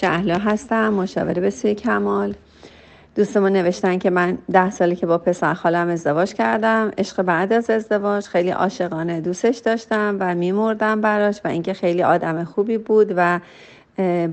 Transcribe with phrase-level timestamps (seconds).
[0.00, 2.34] شهلا هستم مشاور به سوی کمال.
[3.14, 6.92] دوستمون نوشتن که من ده سالی که با پسر خالم ازدواج کردم.
[6.98, 12.44] عشق بعد از ازدواج خیلی عاشقانه دوستش داشتم و میمردم براش و اینکه خیلی آدم
[12.44, 13.40] خوبی بود و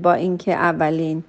[0.02, 1.24] با اینکه اولین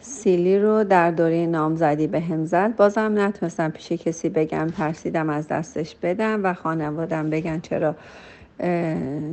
[0.00, 5.48] سیلی رو در دوره نامزدی به هم زد بازم نتونستم پیش کسی بگم ترسیدم از
[5.48, 7.94] دستش بدم و خانوادم بگن چرا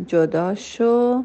[0.08, 1.24] جدا شو.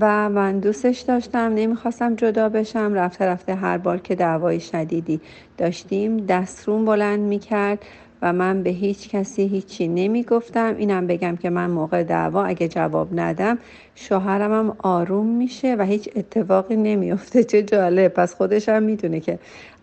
[0.00, 5.20] و من دوستش داشتم نمی‌خواستم جدا بشم رفته رفته هر بار که دعوای شدیدی
[5.58, 7.78] داشتیم دستروم بلند می‌کرد
[8.22, 10.74] و من به هیچ کسی هیچی نمی‌گفتم.
[10.78, 13.58] اینم بگم که من موقع دعوا اگه جواب ندم
[13.94, 18.08] شوهرم هم آروم میشه و هیچ اتفاقی نمیفته چه جالب.
[18.08, 19.38] پس خودش هم می‌دونه که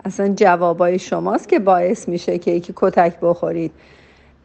[0.06, 3.72] اصلا جوابای شماست که باعث میشه که یکی کتک بخورید.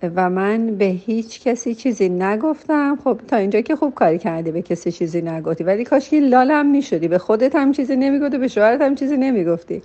[0.03, 2.99] و من به هیچ کسی چیزی نگفتم.
[3.05, 5.65] خب تا اینجا که خوب کاری کردی به کسی چیزی نگفتی.
[5.65, 7.09] ولی کاش که لالم می‌شدی.
[7.09, 9.83] به خودت هم چیزی نمی‌گفتی به شوهرت هم چیزی نمی‌گفتی.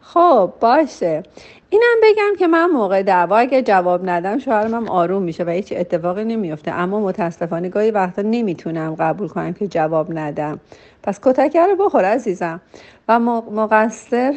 [0.00, 1.22] خب باشه.
[1.72, 5.72] اینم بگم که من موقع دعوا اگه جواب ندم شوهرم هم آروم میشه و هیچ
[5.76, 6.70] اتفاقی نمیفته.
[6.70, 10.60] اما متاسفانه گاهی وقتا نمی‌تونم قبول کنم که جواب ندم.
[11.02, 12.60] پس کتک رو بخور عزیزم.
[13.08, 14.32] و مقصر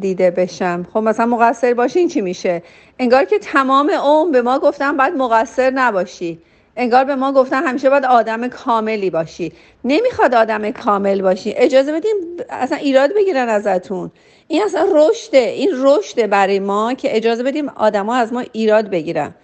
[0.00, 0.86] دیده بشم.
[0.92, 2.62] خب مثلا مقصر باشین چی میشه؟
[2.98, 6.38] انگار که تمام عمر به ما گفتن باید مقصر نباشی.
[6.80, 9.52] انگار به ما گفتن همیشه باید آدم کاملی باشی.
[9.84, 11.54] نمی‌خواد آدم کامل باشی.
[11.56, 12.14] اجازه بدیم
[12.50, 14.10] اصلا ایراد بگیرن ازتون.
[14.48, 15.38] این اصلا رشده.
[15.38, 19.34] این رشده برای ما که اجازه بدیم آدما از ما ایراد بگیرن.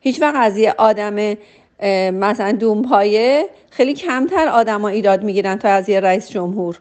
[0.00, 1.36] هیچ وقت از یه آدم
[2.12, 6.78] مثلا دومپایه خیلی کمتر آدما ایراد می‌گیرن تا از یه رئیس جمهور.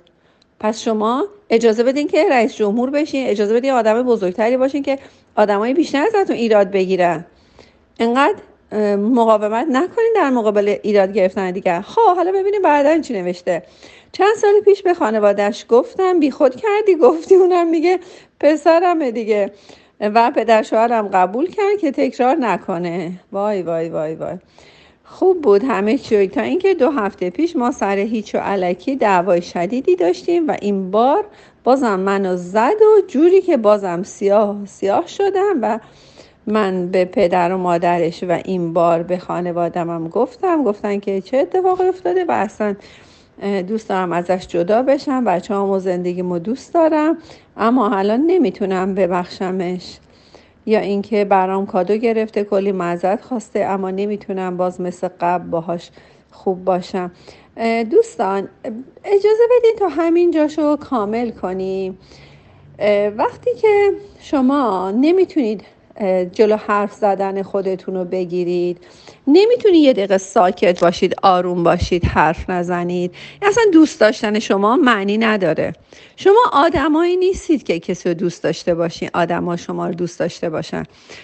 [0.59, 3.27] پس شما اجازه بدین که رئیس جمهور بشین.
[3.27, 4.99] اجازه بدین آدم بزرگتری باشین که
[5.35, 7.25] آدمای بیشتر ازتون ایراد بگیرن.
[7.99, 8.35] انقدر
[8.97, 11.81] مقاومت نکنین در مقابل ایراد گرفتن دیگر.
[11.81, 13.63] خب حالا ببینیم بعدا چی نوشته.
[14.11, 17.35] چند سال پیش به خانوادهش گفتم بی خود کردی؟ گفتی.
[17.35, 17.99] اونم میگه
[18.39, 19.51] پسرمه دیگه.
[19.99, 23.11] و پدر شوهرم قبول کرد که تکرار نکنه.
[23.31, 24.37] وای وای وای وای.
[25.05, 26.27] خوب بود همه چی.
[26.27, 30.91] تا اینکه دو هفته پیش ما سر هیچ و علکی دعوای شدیدی داشتیم و این
[30.91, 31.25] بار
[31.63, 35.79] بازم منو زد و جوری که بازم سیاه سیاه شدم و
[36.47, 41.83] من به پدر و مادرش و این بار به خانوادمم گفتم گفتن که چه اتفاقی
[41.87, 42.75] افتاده و اصلا
[43.67, 47.17] دوست دارم ازش جدا بشم بچه هم و زندگیمو دوست دارم
[47.57, 49.97] اما الان نمی‌تونم ببخشمش.
[50.65, 55.91] یا اینکه برام کادو گرفته کلی معذرت خواسته اما نمی‌تونم باز مثل قبل باهاش
[56.31, 57.11] خوب باشم.
[57.91, 58.47] دوستان
[59.03, 61.97] اجازه بدین تا همین جاشو کامل کنیم.
[63.17, 65.63] وقتی که شما نمی‌تونید
[66.33, 68.77] جلو حرف زدن خودتون رو بگیرید.
[69.27, 73.11] نمی‌تونی یه دقیقه ساکت باشید آروم باشید حرف نزنید.
[73.41, 75.73] اصلا دوست داشتن شما معنی نداره.
[76.15, 80.83] شما آدمایی نیستید که کسی رو دوست داشته باشین آدما شما رو دوست داشته باشن.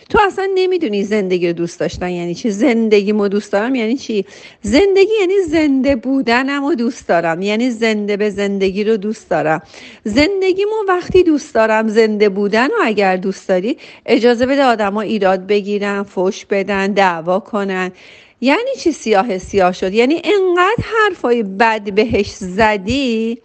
[0.10, 4.26] تو اصلا نمی‌دونی زندگی رو دوست داشتن یعنی چی؟ زندگی مو دوست دارم یعنی چی؟
[4.62, 9.62] زندگی یعنی زنده بودنم رو دوست دارم یعنی زنده به زندگی رو دوست دارم.
[10.04, 16.46] زندگیمو وقتی دوست دارم زنده بودن و اگر دوست داری اجازه آدما ایراد بگیرن فش
[16.46, 17.92] بدن دعوا کنن.
[18.42, 23.42] یعنی چی سیاه سیاه شد؟ یعنی انقدر حرفای بد بهش زدی؟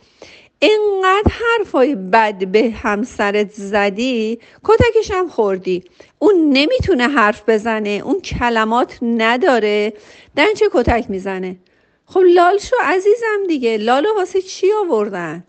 [0.62, 5.84] انقدر حرفای بد به همسرت زدی؟ کتکش هم خوردی.
[6.18, 9.92] اون نمی‌تونه حرف بزنه اون کلمات نداره.
[10.36, 11.56] در چه کتک می‌زنه؟
[12.06, 15.44] خب لال شو عزیزم دیگه لالو واسه چی آوردن؟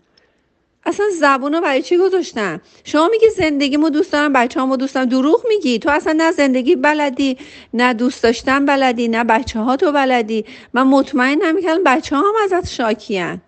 [0.86, 5.06] اصلا زبون رو برای چی گذاشتن؟ شما میگی زندگیمو دوست دارم بچه همو دوست دارم.
[5.06, 7.38] دروغ میگی؟ تو اصلا نه زندگی بلدی
[7.74, 10.44] نه دوست داشتن بلدی نه بچه ها تو بلدی.
[10.74, 13.40] من مطمئن نمی‌کردم بچه هم ازت شاکیان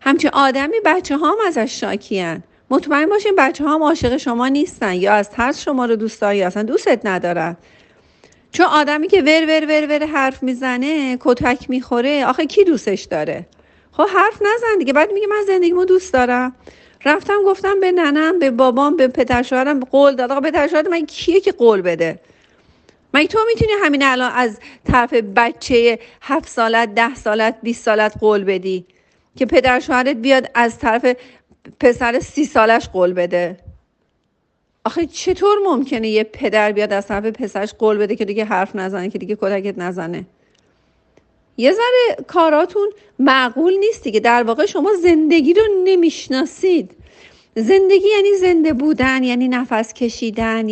[0.00, 5.30] همچین آدمی بچه هم ازش شاکیان مطمئن باشین بچه هم عاشق شما نیستن یا از
[5.30, 7.56] ترس شما رو دوست داری اصلا دوستت ندارن.
[8.52, 13.46] چون آدمی که ور ور ور ور حرف می‌زنه کتک می‌خوره آخه کی دوستش داره؟
[13.96, 14.92] خب حرف نزن دیگه.
[14.92, 16.54] بعد میگه من زندگیمو دوست دارم.
[17.04, 20.32] رفتم گفتم به ننم به بابام به پدر شوهرم قول داد.
[20.32, 22.18] آقا پدر شوهر من کیه که قول بده؟
[23.14, 28.44] مگه تو می‌تونی همین الان از طرف بچه هفت سالت ده سالت 20 سالت قول
[28.44, 28.86] بدی
[29.36, 31.16] که پدر شوهرت بیاد از طرف
[31.80, 33.56] پسر سی سالش قول بده؟
[34.84, 39.10] آخه چطور ممکنه یه پدر بیاد از طرف پسرش قول بده که دیگه حرف نزنه
[39.10, 40.26] که دیگه کتکت نزنه؟
[41.56, 42.88] یه ذره کاراتون
[43.18, 44.20] معقول نیست دیگه.
[44.20, 46.90] در واقع شما زندگی رو نمی‌شناسید.
[47.56, 50.64] زندگی یعنی زنده بودن یعنی نفس کشیدن